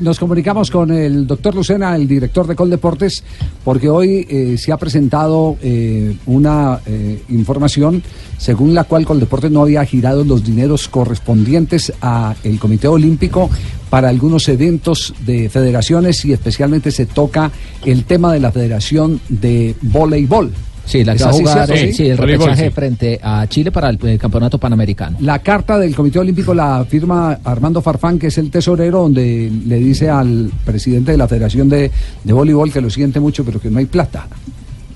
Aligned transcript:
Nos 0.00 0.20
comunicamos 0.20 0.70
con 0.70 0.92
el 0.92 1.26
doctor 1.26 1.56
Lucena, 1.56 1.96
el 1.96 2.06
director 2.06 2.46
de 2.46 2.54
Coldeportes, 2.54 3.24
porque 3.64 3.88
hoy 3.88 4.24
eh, 4.30 4.56
se 4.56 4.70
ha 4.70 4.76
presentado 4.76 5.56
eh, 5.60 6.14
una 6.26 6.78
eh, 6.86 7.20
información 7.30 8.04
según 8.36 8.74
la 8.74 8.84
cual 8.84 9.04
Coldeportes 9.04 9.50
no 9.50 9.62
había 9.62 9.84
girado 9.84 10.22
los 10.22 10.44
dineros 10.44 10.86
correspondientes 10.86 11.92
al 12.00 12.36
Comité 12.60 12.86
Olímpico 12.86 13.50
para 13.90 14.08
algunos 14.08 14.48
eventos 14.48 15.14
de 15.26 15.48
federaciones 15.48 16.24
y 16.24 16.32
especialmente 16.32 16.92
se 16.92 17.06
toca 17.06 17.50
el 17.84 18.04
tema 18.04 18.32
de 18.32 18.38
la 18.38 18.52
Federación 18.52 19.20
de 19.28 19.74
Voleibol. 19.82 20.52
Sí, 20.88 21.04
la 21.04 21.14
que 21.14 21.22
va 21.22 21.28
a 21.28 21.32
jugar 21.34 21.68
sí, 21.68 22.08
el 22.08 22.16
repechaje 22.16 22.70
frente 22.70 23.20
a 23.22 23.46
Chile 23.46 23.70
para 23.70 23.90
el, 23.90 24.18
campeonato 24.18 24.56
panamericano. 24.56 25.18
La 25.20 25.38
carta 25.40 25.78
del 25.78 25.94
Comité 25.94 26.18
Olímpico 26.18 26.54
la 26.54 26.82
firma 26.86 27.40
Armando 27.44 27.82
Farfán, 27.82 28.18
que 28.18 28.28
es 28.28 28.38
el 28.38 28.50
tesorero, 28.50 29.02
donde 29.02 29.52
le 29.66 29.76
dice 29.76 30.08
al 30.08 30.50
presidente 30.64 31.12
de 31.12 31.18
la 31.18 31.28
Federación 31.28 31.68
de, 31.68 31.90
Voleibol 32.24 32.72
que 32.72 32.80
lo 32.80 32.88
siente 32.88 33.20
mucho, 33.20 33.44
pero 33.44 33.60
que 33.60 33.68
no 33.68 33.80
hay 33.80 33.84
plata. 33.84 34.26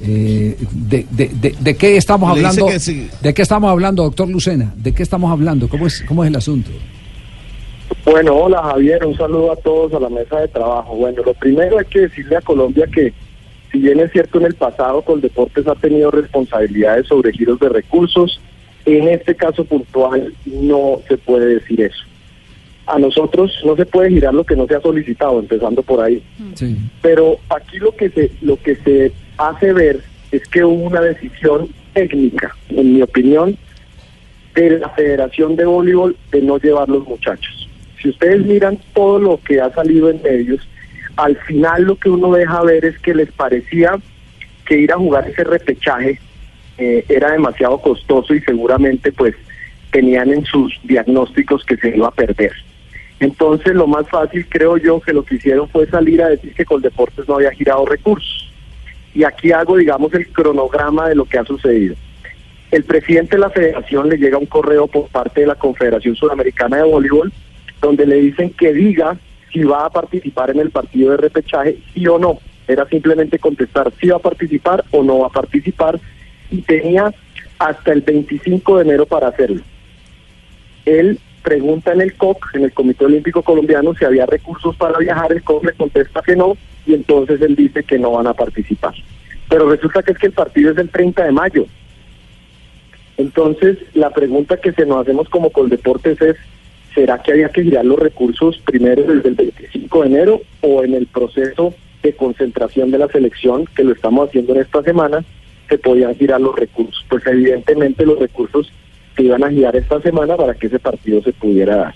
Eh, 0.00 0.56
de, 0.72 1.06
de, 1.10 1.54
de, 1.60 1.76
qué 1.76 1.98
estamos 1.98 2.30
hablando? 2.30 2.66
¿De 3.20 3.34
qué 3.34 3.42
estamos 3.42 3.70
hablando, 3.70 4.02
doctor 4.02 4.28
Lucena? 4.30 4.72
¿De 4.74 4.92
qué 4.92 5.02
estamos 5.02 5.30
hablando? 5.30 5.68
¿Cómo 5.68 5.86
es, 5.86 6.02
cómo 6.08 6.24
es 6.24 6.30
el 6.30 6.36
asunto? 6.36 6.70
Bueno, 8.06 8.34
hola 8.34 8.62
Javier, 8.62 9.04
un 9.04 9.16
saludo 9.16 9.52
a 9.52 9.56
todos 9.56 9.92
a 9.92 10.00
la 10.00 10.08
mesa 10.08 10.40
de 10.40 10.48
trabajo. 10.48 10.96
Bueno, 10.96 11.22
lo 11.22 11.34
primero 11.34 11.78
hay 11.78 11.84
que 11.84 12.00
decirle 12.00 12.38
a 12.38 12.40
Colombia 12.40 12.86
que 12.92 13.12
si 13.72 13.78
bien 13.78 14.00
es 14.00 14.12
cierto 14.12 14.38
en 14.38 14.46
el 14.46 14.54
pasado 14.54 15.02
Coldeportes 15.02 15.66
ha 15.66 15.74
tenido 15.74 16.10
responsabilidades 16.10 17.06
sobre 17.06 17.32
giros 17.32 17.58
de 17.58 17.70
recursos, 17.70 18.38
en 18.84 19.08
este 19.08 19.34
caso 19.34 19.64
puntual 19.64 20.34
no 20.44 21.00
se 21.08 21.16
puede 21.16 21.54
decir 21.54 21.80
eso. 21.80 22.04
A 22.86 22.98
nosotros 22.98 23.58
no 23.64 23.74
se 23.76 23.86
puede 23.86 24.10
girar 24.10 24.34
lo 24.34 24.44
que 24.44 24.56
no 24.56 24.66
se 24.66 24.74
ha 24.74 24.80
solicitado, 24.80 25.38
empezando 25.38 25.82
por 25.82 26.00
ahí. 26.00 26.22
Pero 27.00 27.38
aquí 27.48 27.78
lo 27.78 27.96
que 27.96 28.10
se 28.10 28.30
lo 28.42 28.56
que 28.56 28.76
se 28.76 29.12
hace 29.38 29.72
ver 29.72 30.00
es 30.32 30.46
que 30.48 30.64
hubo 30.64 30.86
una 30.86 31.00
decisión 31.00 31.68
técnica, 31.94 32.54
en 32.68 32.94
mi 32.94 33.02
opinión, 33.02 33.56
de 34.54 34.78
la 34.80 34.90
Federación 34.90 35.56
de 35.56 35.64
Voleibol 35.64 36.16
de 36.30 36.42
no 36.42 36.58
llevar 36.58 36.88
los 36.88 37.06
muchachos. 37.06 37.68
Si 38.02 38.10
ustedes 38.10 38.44
miran 38.44 38.78
todo 38.92 39.18
lo 39.18 39.40
que 39.40 39.60
ha 39.60 39.72
salido 39.72 40.10
en 40.10 40.20
medios, 40.22 40.60
al 41.16 41.36
final 41.36 41.82
lo 41.82 41.96
que 41.96 42.08
uno 42.08 42.32
deja 42.32 42.62
ver 42.62 42.84
es 42.84 42.98
que 42.98 43.14
les 43.14 43.30
parecía 43.32 43.98
que 44.66 44.78
ir 44.78 44.92
a 44.92 44.96
jugar 44.96 45.28
ese 45.28 45.44
repechaje 45.44 46.18
eh, 46.78 47.04
era 47.08 47.32
demasiado 47.32 47.78
costoso 47.78 48.34
y 48.34 48.40
seguramente 48.40 49.12
pues 49.12 49.34
tenían 49.90 50.32
en 50.32 50.44
sus 50.44 50.78
diagnósticos 50.84 51.64
que 51.64 51.76
se 51.76 51.96
iba 51.96 52.08
a 52.08 52.12
perder. 52.12 52.52
Entonces 53.20 53.74
lo 53.74 53.86
más 53.86 54.08
fácil 54.08 54.46
creo 54.48 54.76
yo 54.78 55.00
que 55.00 55.12
lo 55.12 55.24
que 55.24 55.36
hicieron 55.36 55.68
fue 55.68 55.86
salir 55.86 56.22
a 56.22 56.28
decir 56.28 56.54
que 56.54 56.64
Coldeportes 56.64 57.28
no 57.28 57.36
había 57.36 57.52
girado 57.52 57.84
recursos. 57.84 58.50
Y 59.14 59.24
aquí 59.24 59.52
hago 59.52 59.76
digamos 59.76 60.12
el 60.14 60.28
cronograma 60.28 61.08
de 61.08 61.14
lo 61.14 61.24
que 61.26 61.38
ha 61.38 61.44
sucedido. 61.44 61.94
El 62.70 62.84
presidente 62.84 63.36
de 63.36 63.40
la 63.40 63.50
federación 63.50 64.08
le 64.08 64.16
llega 64.16 64.38
un 64.38 64.46
correo 64.46 64.86
por 64.86 65.08
parte 65.08 65.42
de 65.42 65.46
la 65.46 65.56
Confederación 65.56 66.16
Sudamericana 66.16 66.78
de 66.78 66.84
Voleibol 66.84 67.30
donde 67.82 68.06
le 68.06 68.16
dicen 68.16 68.50
que 68.50 68.72
diga 68.72 69.18
si 69.52 69.62
va 69.64 69.86
a 69.86 69.90
participar 69.90 70.50
en 70.50 70.60
el 70.60 70.70
partido 70.70 71.10
de 71.10 71.16
repechaje, 71.18 71.78
sí 71.92 72.06
o 72.06 72.18
no. 72.18 72.38
Era 72.66 72.86
simplemente 72.86 73.38
contestar 73.38 73.92
si 74.00 74.08
va 74.08 74.16
a 74.16 74.20
participar 74.20 74.84
o 74.90 75.02
no 75.02 75.20
va 75.20 75.26
a 75.26 75.30
participar 75.30 76.00
y 76.50 76.62
tenía 76.62 77.12
hasta 77.58 77.92
el 77.92 78.00
25 78.02 78.78
de 78.78 78.82
enero 78.82 79.06
para 79.06 79.28
hacerlo. 79.28 79.62
Él 80.84 81.18
pregunta 81.42 81.92
en 81.92 82.00
el 82.00 82.14
COC, 82.14 82.54
en 82.54 82.64
el 82.64 82.72
Comité 82.72 83.04
Olímpico 83.04 83.42
Colombiano, 83.42 83.94
si 83.94 84.04
había 84.04 84.26
recursos 84.26 84.76
para 84.76 84.98
viajar, 84.98 85.32
el 85.32 85.42
COC 85.42 85.64
le 85.66 85.72
contesta 85.72 86.22
que 86.22 86.36
no 86.36 86.56
y 86.86 86.94
entonces 86.94 87.40
él 87.40 87.56
dice 87.56 87.82
que 87.84 87.98
no 87.98 88.12
van 88.12 88.26
a 88.26 88.34
participar. 88.34 88.94
Pero 89.48 89.68
resulta 89.68 90.02
que 90.02 90.12
es 90.12 90.18
que 90.18 90.26
el 90.28 90.32
partido 90.32 90.72
es 90.72 90.78
el 90.78 90.88
30 90.88 91.24
de 91.24 91.32
mayo. 91.32 91.66
Entonces, 93.16 93.78
la 93.94 94.10
pregunta 94.10 94.56
que 94.56 94.72
se 94.72 94.86
nos 94.86 95.02
hacemos 95.02 95.28
como 95.28 95.50
Coldeportes 95.50 96.20
es, 96.22 96.36
¿será 96.94 97.18
que 97.22 97.32
había 97.32 97.48
que 97.48 97.62
girar 97.62 97.84
los 97.84 97.98
recursos 97.98 98.58
primero 98.64 99.02
desde 99.02 99.28
el 99.28 99.34
25 99.34 100.00
de 100.02 100.06
enero 100.06 100.42
o 100.60 100.84
en 100.84 100.94
el 100.94 101.06
proceso 101.06 101.74
de 102.02 102.14
concentración 102.14 102.90
de 102.90 102.98
la 102.98 103.08
selección, 103.08 103.66
que 103.74 103.84
lo 103.84 103.92
estamos 103.92 104.28
haciendo 104.28 104.54
en 104.54 104.60
esta 104.60 104.82
semana, 104.82 105.24
se 105.68 105.78
podían 105.78 106.14
girar 106.14 106.40
los 106.40 106.56
recursos? 106.56 107.04
Pues 107.08 107.26
evidentemente 107.26 108.04
los 108.04 108.18
recursos 108.18 108.72
se 109.16 109.22
iban 109.22 109.44
a 109.44 109.50
girar 109.50 109.76
esta 109.76 110.00
semana 110.00 110.36
para 110.36 110.54
que 110.54 110.66
ese 110.66 110.78
partido 110.78 111.22
se 111.22 111.32
pudiera 111.32 111.76
dar. 111.76 111.94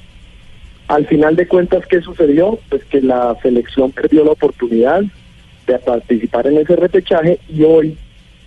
Al 0.89 1.07
final 1.07 1.35
de 1.35 1.49
cuentas, 1.49 1.85
¿qué 1.87 2.01
sucedió? 2.01 2.59
Pues 2.69 2.85
que 2.85 3.01
la 3.01 3.37
selección 3.43 3.91
perdió 3.91 4.25
la 4.25 4.33
oportunidad 4.33 5.03
de 5.67 5.79
participar 5.81 6.47
en 6.47 6.59
ese 6.59 6.77
repechaje 6.77 7.41
y 7.49 7.65
hoy, 7.65 7.97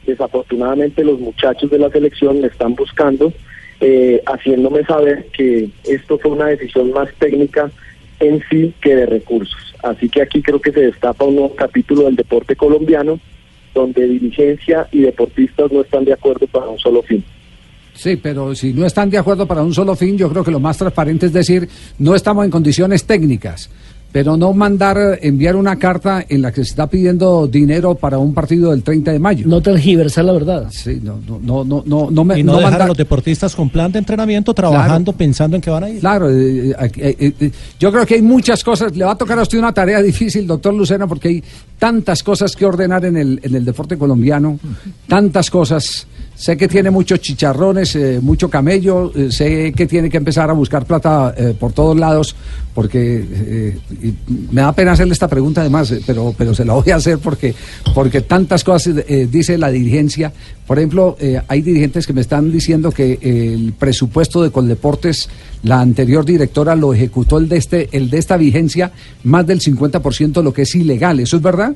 desafortunadamente, 0.05 1.03
los 1.03 1.19
muchachos 1.19 1.69
de 1.69 1.79
la 1.79 1.89
selección 1.89 2.43
están 2.45 2.75
buscando 2.75 3.33
eh, 3.81 4.21
haciéndome 4.25 4.83
saber 4.85 5.27
que 5.35 5.69
esto 5.85 6.17
fue 6.17 6.31
una 6.31 6.47
decisión 6.47 6.91
más 6.91 7.09
técnica 7.17 7.71
en 8.19 8.41
sí 8.49 8.73
que 8.81 8.95
de 8.95 9.05
recursos. 9.05 9.73
Así 9.83 10.09
que 10.09 10.21
aquí 10.21 10.41
creo 10.41 10.59
que 10.59 10.71
se 10.71 10.81
destapa 10.81 11.25
un 11.25 11.35
nuevo 11.35 11.55
capítulo 11.55 12.03
del 12.03 12.15
deporte 12.15 12.55
colombiano 12.55 13.19
donde 13.73 14.07
dirigencia 14.07 14.87
y 14.91 15.01
deportistas 15.01 15.71
no 15.71 15.81
están 15.81 16.03
de 16.03 16.13
acuerdo 16.13 16.47
para 16.47 16.67
un 16.67 16.79
solo 16.79 17.01
fin. 17.03 17.23
Sí, 17.93 18.15
pero 18.15 18.55
si 18.55 18.73
no 18.73 18.85
están 18.85 19.09
de 19.09 19.17
acuerdo 19.17 19.45
para 19.45 19.61
un 19.61 19.73
solo 19.73 19.95
fin, 19.95 20.17
yo 20.17 20.29
creo 20.29 20.43
que 20.43 20.51
lo 20.51 20.59
más 20.59 20.77
transparente 20.77 21.25
es 21.25 21.33
decir, 21.33 21.67
no 21.97 22.15
estamos 22.15 22.45
en 22.45 22.51
condiciones 22.51 23.05
técnicas 23.05 23.69
pero 24.11 24.37
no 24.37 24.53
mandar, 24.53 25.19
enviar 25.21 25.55
una 25.55 25.75
carta 25.77 26.25
en 26.27 26.41
la 26.41 26.51
que 26.51 26.63
se 26.63 26.71
está 26.71 26.87
pidiendo 26.87 27.47
dinero 27.47 27.95
para 27.95 28.17
un 28.17 28.33
partido 28.33 28.71
del 28.71 28.81
30 28.81 29.11
de 29.11 29.19
mayo. 29.19 29.47
No 29.47 29.61
tergiversar 29.61 30.25
la 30.25 30.33
verdad. 30.33 30.67
Sí, 30.71 30.99
no, 31.01 31.19
no, 31.27 31.39
no, 31.39 31.63
no, 31.63 31.83
no, 31.85 32.09
no 32.09 32.23
me, 32.23 32.39
Y 32.39 32.43
no, 32.43 32.57
dejar 32.57 32.81
a 32.81 32.87
los 32.87 32.97
deportistas 32.97 33.55
con 33.55 33.69
plan 33.69 33.91
de 33.91 33.99
entrenamiento 33.99 34.53
trabajando, 34.53 35.13
pensando 35.13 35.55
en 35.55 35.61
que 35.61 35.69
van 35.69 35.83
a 35.83 35.89
ir. 35.89 35.99
Claro, 35.99 36.29
eh, 36.29 36.75
eh, 36.79 37.33
eh, 37.39 37.51
yo 37.79 37.91
creo 37.91 38.05
que 38.05 38.15
hay 38.15 38.21
muchas 38.21 38.63
cosas. 38.63 38.95
Le 38.95 39.05
va 39.05 39.11
a 39.11 39.17
tocar 39.17 39.37
a 39.37 39.43
usted 39.43 39.59
una 39.59 39.73
tarea 39.73 40.01
difícil, 40.01 40.47
doctor 40.47 40.73
Lucena, 40.73 41.05
porque 41.05 41.27
hay 41.27 41.43
tantas 41.77 42.23
cosas 42.23 42.55
que 42.55 42.65
ordenar 42.65 43.05
en 43.05 43.15
el, 43.15 43.39
en 43.43 43.55
el 43.55 43.63
deporte 43.63 43.97
colombiano, 43.97 44.59
tantas 45.07 45.51
cosas. 45.51 46.07
Sé 46.39 46.55
que 46.55 46.69
tiene 46.69 46.89
muchos 46.89 47.19
chicharrones, 47.19 47.97
mucho 48.21 48.49
camello, 48.49 49.11
sé 49.29 49.73
que 49.75 49.85
tiene 49.85 50.09
que 50.09 50.15
empezar 50.15 50.49
a 50.49 50.53
buscar 50.53 50.85
plata 50.85 51.35
por 51.59 51.73
todos 51.73 51.99
lados, 51.99 52.33
porque 52.73 53.75
me 54.51 54.61
da 54.61 54.71
pena 54.73 54.93
hacerle 54.93 55.13
esta 55.13 55.27
pregunta 55.27 55.61
además, 55.61 55.91
eh, 55.91 56.01
pero, 56.05 56.33
pero 56.37 56.53
se 56.53 56.65
la 56.65 56.73
voy 56.73 56.91
a 56.91 56.95
hacer 56.95 57.19
porque, 57.19 57.53
porque 57.93 58.21
tantas 58.21 58.63
cosas 58.63 58.95
eh, 59.07 59.27
dice 59.29 59.57
la 59.57 59.69
dirigencia. 59.69 60.31
Por 60.65 60.77
ejemplo, 60.77 61.17
eh, 61.19 61.41
hay 61.47 61.61
dirigentes 61.61 62.07
que 62.07 62.13
me 62.13 62.21
están 62.21 62.51
diciendo 62.51 62.91
que 62.91 63.19
el 63.21 63.73
presupuesto 63.73 64.41
de 64.41 64.51
Coldeportes, 64.51 65.29
la 65.63 65.81
anterior 65.81 66.25
directora 66.25 66.75
lo 66.75 66.93
ejecutó 66.93 67.37
el 67.37 67.49
de, 67.49 67.57
este, 67.57 67.89
el 67.91 68.09
de 68.09 68.17
esta 68.17 68.37
vigencia 68.37 68.91
más 69.23 69.45
del 69.45 69.59
50% 69.59 70.41
lo 70.43 70.53
que 70.53 70.63
es 70.63 70.75
ilegal. 70.75 71.19
¿Eso 71.19 71.37
es 71.37 71.43
verdad? 71.43 71.75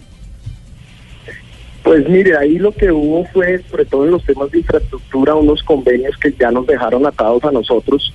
Pues 1.84 2.08
mire, 2.08 2.38
ahí 2.38 2.58
lo 2.58 2.72
que 2.72 2.92
hubo 2.92 3.26
fue, 3.26 3.62
sobre 3.70 3.86
todo 3.86 4.06
en 4.06 4.12
los 4.12 4.24
temas 4.24 4.50
de 4.52 4.60
infraestructura, 4.60 5.36
unos 5.36 5.62
convenios 5.64 6.16
que 6.18 6.32
ya 6.32 6.50
nos 6.50 6.66
dejaron 6.66 7.06
atados 7.06 7.44
a 7.44 7.52
nosotros 7.52 8.14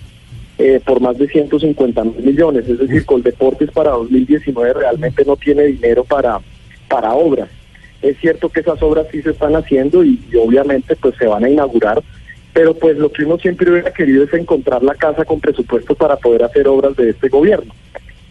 eh, 0.57 0.81
por 0.85 1.01
más 1.01 1.19
de 1.19 1.29
150 1.29 2.03
mil 2.05 2.25
millones. 2.25 2.67
Es 2.67 2.79
decir, 2.79 3.05
Coldeportes 3.05 3.71
para 3.71 3.91
2019 3.91 4.73
realmente 4.73 5.23
no 5.25 5.37
tiene 5.37 5.65
dinero 5.65 6.03
para, 6.03 6.41
para 6.89 7.13
obras. 7.13 7.51
Es 8.01 8.19
cierto 8.19 8.49
que 8.49 8.61
esas 8.61 8.83
obras 8.83 9.07
sí 9.13 9.23
se 9.23 9.31
están 9.31 9.55
haciendo 9.55 10.03
y, 10.03 10.19
obviamente 10.41 10.97
pues 10.97 11.15
se 11.17 11.27
van 11.27 11.45
a 11.45 11.51
inaugurar, 11.51 12.03
pero 12.53 12.75
pues 12.75 12.97
lo 12.97 13.13
que 13.13 13.25
uno 13.25 13.39
siempre 13.39 13.71
hubiera 13.71 13.93
querido 13.93 14.25
es 14.25 14.33
encontrar 14.33 14.83
la 14.83 14.95
casa 14.95 15.25
con 15.25 15.41
presupuesto 15.41 15.95
para 15.95 16.17
poder 16.17 16.43
hacer 16.43 16.67
obras 16.69 16.97
de 16.97 17.11
este 17.11 17.29
gobierno. 17.29 17.75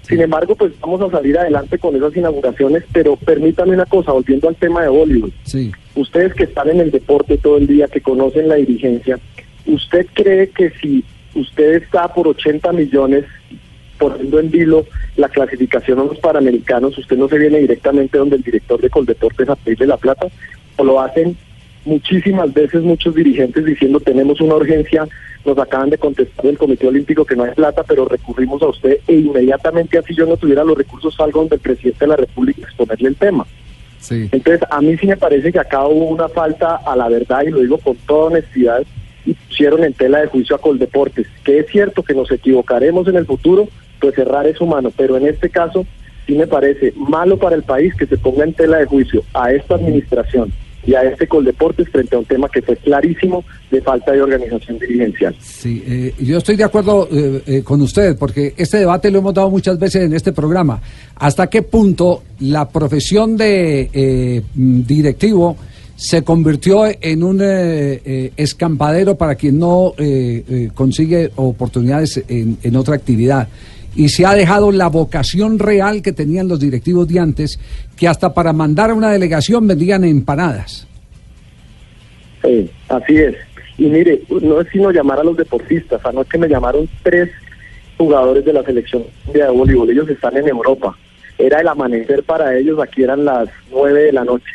Sin 0.07 0.22
embargo, 0.22 0.56
pues 0.56 0.72
vamos 0.79 1.01
a 1.01 1.18
salir 1.18 1.38
adelante 1.38 1.78
con 1.78 1.95
esas 1.95 2.16
inauguraciones, 2.16 2.83
pero 2.94 3.18
permítanme 3.18 3.74
una 3.74 3.86
cosa, 3.86 4.13
volviendo 4.13 4.48
al 4.48 4.56
tema 4.56 4.83
de 4.83 4.89
Bollywood. 4.89 5.31
Sí. 5.44 5.71
Ustedes 5.95 6.33
que 6.33 6.45
están 6.45 6.69
en 6.69 6.80
el 6.80 6.92
deporte 6.92 7.38
todo 7.38 7.57
el 7.57 7.68
día, 7.68 7.88
que 7.88 8.01
conocen 8.01 8.48
la 8.48 8.56
dirigencia, 8.56 9.19
¿usted 9.65 10.07
cree 10.13 10.50
que 10.50 10.69
si 10.81 11.04
usted 11.36 11.74
está 11.74 12.13
por 12.13 12.27
80 12.27 12.71
millones 12.71 13.25
poniendo 13.98 14.39
en 14.39 14.50
vilo 14.50 14.86
la 15.18 15.27
clasificación 15.27 16.00
a 16.00 16.04
los 16.04 16.19
panamericanos, 16.19 16.98
usted 16.98 17.18
no 17.18 17.27
se 17.27 17.38
viene 17.38 17.60
directamente 17.60 18.18
donde 18.18 18.38
el 18.38 18.44
director 18.44 18.80
de 18.80 18.89
Coldeportes 18.89 19.50
a 19.50 19.56
pedirle 19.56 19.88
la 19.88 19.98
plata, 19.98 20.27
o 20.77 20.83
lo 20.83 21.01
hacen 21.01 21.36
muchísimas 21.88 22.54
veces 22.54 22.84
muchos 22.84 23.16
dirigentes 23.16 23.66
diciendo 23.66 24.00
tenemos 24.00 24.39
una 24.42 24.56
urgencia, 24.56 25.07
nos 25.45 25.57
acaban 25.57 25.89
de 25.89 25.98
contestar 25.98 26.45
del 26.45 26.57
Comité 26.57 26.88
Olímpico 26.88 27.25
que 27.25 27.36
no 27.36 27.45
hay 27.45 27.51
plata, 27.51 27.84
pero 27.84 28.06
recurrimos 28.06 28.62
a 28.62 28.68
usted 28.68 29.00
e 29.07 29.13
inmediatamente 29.13 29.98
así 29.98 30.13
yo 30.13 30.25
no 30.25 30.38
tuviera 30.38 30.63
los 30.63 30.78
recursos 30.78 31.16
salgo 31.16 31.39
donde 31.39 31.56
el 31.56 31.62
presidente 31.62 32.00
de 32.00 32.07
la 32.07 32.18
República 32.18 32.62
exponerle 32.62 33.10
el 33.10 33.16
tema. 33.16 33.48
Entonces 34.10 34.62
a 34.69 34.81
mí 34.81 34.95
sí 34.98 35.07
me 35.07 35.18
parece 35.18 35.51
que 35.51 35.60
acá 35.60 35.88
hubo 35.88 36.06
una 36.06 36.30
falta 36.30 36.75
a 36.75 36.95
la 36.95 37.10
verdad 37.10 37.44
y 37.44 37.51
lo 37.51 37.62
digo 37.62 37.78
con 37.78 37.95
toda 37.95 38.25
honestidad 38.25 38.84
y 39.25 39.34
pusieron 39.34 39.84
en 39.84 39.94
tela 39.94 40.19
de 40.19 40.28
juicio 40.28 40.56
a 40.56 40.60
Coldeportes. 40.60 41.28
Que 41.44 41.60
es 41.60 41.68
cierto 41.68 42.04
que 42.04 42.13
nos 42.13 42.31
equivocaremos 42.31 43.07
en 43.07 43.16
el 43.16 43.25
futuro, 43.25 43.68
pues 44.00 44.18
errar 44.18 44.48
es 44.48 44.62
humano, 44.62 44.92
pero 44.95 45.18
en 45.18 45.28
este 45.28 45.50
caso 45.50 45.86
sí 46.25 46.36
me 46.36 46.48
parece 46.48 46.94
malo 46.95 47.38
para 47.38 47.56
el 47.56 47.63
país 47.63 47.94
que 47.95 48.06
se 48.06 48.18
ponga 48.18 48.44
en 48.44 48.54
tela 48.54 48.78
de 48.78 48.86
juicio 48.86 49.24
a 49.34 49.51
esta 49.51 49.75
administración 49.75 50.54
y 50.88 50.95
a 50.95 51.01
este 51.01 51.28
Coldeportes 51.28 51.89
frente 51.89 52.16
a 52.16 52.19
un 52.19 52.25
tema 52.25 52.48
que 52.48 52.62
fue 52.62 52.78
clarísimo 52.78 53.44
de 53.69 53.81
falta 53.81 54.13
de 54.13 54.22
organización 54.22 54.80
dirigencial. 54.80 55.36
Sí, 55.42 55.84
eh, 55.86 56.13
yo 56.18 56.38
estoy 56.38 56.56
de 56.56 56.63
acuerdo 56.63 57.10
eh, 57.12 57.44
eh, 57.45 57.62
con 57.62 57.81
usted, 57.81 58.18
porque 58.18 58.54
este 58.56 58.78
debate 58.78 59.12
lo 59.12 59.19
hemos 59.19 59.34
dado 59.34 59.50
muchas 59.50 59.78
veces 59.78 60.06
en 60.06 60.13
este 60.13 60.31
programa. 60.31 60.81
¿Hasta 61.16 61.48
qué 61.48 61.62
punto 61.62 62.24
la 62.39 62.69
profesión 62.69 63.36
de 63.36 64.42
directivo 64.56 65.57
se 65.98 66.24
convirtió 66.24 66.84
en 66.86 67.24
un 67.24 67.42
escampadero 67.42 69.18
para 69.18 69.36
quien 69.36 69.60
no 69.60 69.94
consigue 70.74 71.31
oportunidades 71.36 72.24
en, 72.30 72.60
en 72.63 72.75
otra 72.78 72.95
actividad? 72.95 73.50
Y 73.97 74.09
se 74.09 74.27
ha 74.27 74.35
dejado 74.35 74.71
la 74.71 74.89
vocación 74.89 75.57
real 75.57 76.03
que 76.03 76.11
tenían 76.11 76.47
los 76.47 76.59
directivos 76.59 77.07
de 77.07 77.19
antes, 77.19 77.59
que 77.97 78.07
hasta 78.07 78.31
para 78.31 78.53
mandar 78.53 78.91
a 78.91 78.94
una 78.94 79.09
delegación 79.09 79.67
vendían 79.67 80.03
empanadas. 80.03 80.88
Sí, 82.44 82.69
así 82.89 83.17
es. 83.17 83.35
Y 83.79 83.85
mire, 83.88 84.21
no 84.29 84.61
es 84.61 84.67
sino 84.71 84.91
llamar 84.91 85.19
a 85.19 85.23
los 85.23 85.35
deportistas. 85.35 85.99
Anoche 86.05 86.38
me 86.38 86.47
llamaron 86.47 86.88
tres 87.01 87.31
jugadores 87.97 88.45
de 88.45 88.53
la 88.53 88.61
selección 88.61 89.03
de 89.33 89.47
voleibol. 89.49 89.89
Ellos 89.89 90.07
están 90.09 90.38
en 90.38 90.47
Europa. 90.47 90.95
Era 91.39 91.61
el 91.61 91.67
amanecer 91.67 92.21
para 92.21 92.55
ellos, 92.55 92.79
aquí 92.79 93.01
eran 93.01 93.25
las 93.25 93.50
nueve 93.71 94.03
de 94.03 94.13
la 94.13 94.23
noche. 94.23 94.51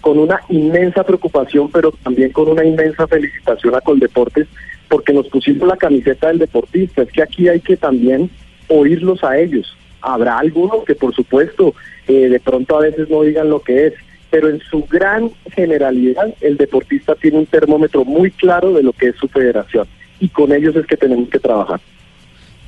Con 0.00 0.20
una 0.20 0.40
inmensa 0.50 1.02
preocupación, 1.02 1.68
pero 1.72 1.90
también 2.04 2.30
con 2.30 2.48
una 2.48 2.64
inmensa 2.64 3.08
felicitación 3.08 3.74
a 3.74 3.80
Coldeportes, 3.80 4.46
porque 4.88 5.12
nos 5.12 5.26
pusimos 5.26 5.66
la 5.66 5.76
camiseta 5.76 6.28
del 6.28 6.38
deportista. 6.38 7.02
Es 7.02 7.10
que 7.10 7.22
aquí 7.22 7.48
hay 7.48 7.60
que 7.60 7.76
también 7.76 8.30
oírlos 8.68 9.24
a 9.24 9.38
ellos. 9.38 9.76
Habrá 10.00 10.38
algunos 10.38 10.84
que 10.84 10.94
por 10.94 11.14
supuesto 11.14 11.74
eh, 12.06 12.28
de 12.28 12.40
pronto 12.40 12.76
a 12.76 12.82
veces 12.82 13.08
no 13.08 13.22
digan 13.22 13.50
lo 13.50 13.60
que 13.60 13.88
es, 13.88 13.94
pero 14.30 14.48
en 14.48 14.60
su 14.60 14.84
gran 14.84 15.30
generalidad 15.52 16.34
el 16.40 16.56
deportista 16.56 17.14
tiene 17.14 17.38
un 17.38 17.46
termómetro 17.46 18.04
muy 18.04 18.30
claro 18.30 18.72
de 18.74 18.82
lo 18.82 18.92
que 18.92 19.08
es 19.08 19.16
su 19.16 19.28
federación 19.28 19.86
y 20.20 20.28
con 20.28 20.52
ellos 20.52 20.74
es 20.76 20.86
que 20.86 20.96
tenemos 20.96 21.28
que 21.28 21.38
trabajar. 21.38 21.80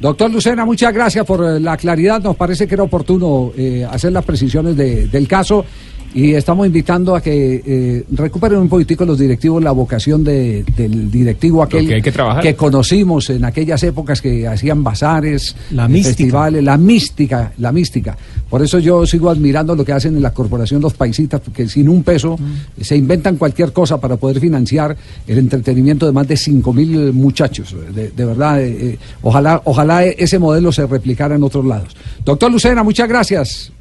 Doctor 0.00 0.30
Lucena, 0.30 0.64
muchas 0.64 0.94
gracias 0.94 1.26
por 1.26 1.44
eh, 1.44 1.60
la 1.60 1.76
claridad. 1.76 2.22
Nos 2.22 2.34
parece 2.34 2.66
que 2.66 2.74
era 2.74 2.84
oportuno 2.84 3.52
eh, 3.56 3.86
hacer 3.88 4.12
las 4.12 4.24
precisiones 4.24 4.74
del 4.76 5.28
caso 5.28 5.64
y 6.12 6.34
estamos 6.34 6.66
invitando 6.66 7.14
a 7.14 7.20
que 7.20 7.62
eh, 7.64 8.04
recuperen 8.10 8.58
un 8.58 8.68
poquitico 8.68 9.04
los 9.04 9.18
directivos 9.18 9.62
la 9.62 9.70
vocación 9.70 10.24
de, 10.24 10.64
del 10.76 11.10
directivo 11.10 11.62
aquel 11.62 12.02
que, 12.02 12.54
conocimos 12.56 13.30
en 13.30 13.44
aquellas 13.44 13.82
épocas 13.84 14.20
que 14.20 14.46
hacían 14.46 14.82
bazares, 14.82 15.54
la 15.70 15.88
festivales, 15.88 16.64
la 16.64 16.76
mística, 16.76 17.52
la 17.58 17.70
mística. 17.70 18.16
Por 18.48 18.62
eso 18.62 18.80
yo 18.80 19.06
sigo 19.06 19.30
admirando 19.30 19.76
lo 19.76 19.84
que 19.84 19.92
hacen 19.92 20.16
en 20.16 20.22
la 20.22 20.34
corporación 20.34 20.82
Los 20.82 20.94
Paisitas, 20.94 21.40
porque 21.40 21.68
sin 21.68 21.88
un 21.88 22.02
peso 22.02 22.36
mm. 22.36 22.82
se 22.82 22.96
inventan 22.96 23.36
cualquier 23.36 23.72
cosa 23.72 24.00
para 24.00 24.16
poder 24.16 24.40
financiar 24.40 24.96
el 25.28 25.38
entretenimiento 25.38 26.06
de 26.06 26.12
más 26.12 26.26
de 26.26 26.36
5 26.36 26.72
mil 26.72 27.12
muchachos. 27.12 27.76
De, 27.94 28.24
verdad, 28.24 28.60
eh, 28.60 28.94
eh, 28.94 28.98
ojalá, 29.22 29.62
ojalá 29.90 30.04
ese 30.04 30.38
modelo 30.38 30.72
se 30.72 30.86
replicara 30.86 31.34
en 31.34 31.42
otros 31.42 31.64
lados. 31.64 31.96
Doctor 32.24 32.50
Lucena, 32.50 32.82
muchas 32.82 33.08
gracias. 33.08 33.72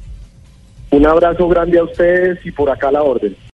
Un 0.90 1.06
abrazo 1.06 1.48
grande 1.48 1.78
a 1.78 1.84
ustedes 1.84 2.44
y 2.44 2.50
por 2.50 2.68
acá 2.68 2.90
la 2.90 3.02
orden. 3.02 3.36